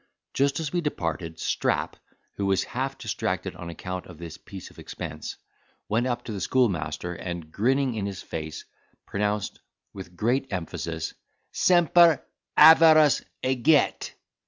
[0.33, 1.95] Just as we departed, Strap,
[2.33, 5.35] who was half distracted on account of this piece of expense,
[5.87, 8.65] went up to the schoolmaster, and, grinning in his face,
[9.05, 9.59] pronounced
[9.93, 12.25] with great emphasis—"Semper
[12.57, 14.13] avarus eget."